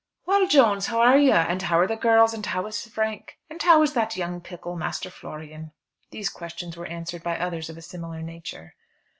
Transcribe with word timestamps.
"Well, 0.25 0.47
Jones, 0.47 0.87
how 0.87 0.99
are 0.99 1.15
you; 1.19 1.33
and 1.33 1.61
how 1.61 1.77
are 1.77 1.85
the 1.85 1.95
girls, 1.95 2.33
and 2.33 2.43
how 2.43 2.65
is 2.65 2.87
Frank, 2.87 3.37
and 3.51 3.61
how 3.61 3.83
is 3.83 3.93
that 3.93 4.17
young 4.17 4.41
pickle, 4.41 4.75
Master 4.75 5.11
Florian?" 5.11 5.73
These 6.09 6.29
questions 6.29 6.75
were 6.75 6.87
answered 6.87 7.21
by 7.21 7.37
others 7.37 7.69
of 7.69 7.77
a 7.77 7.83
similar 7.83 8.23
nature. 8.23 8.73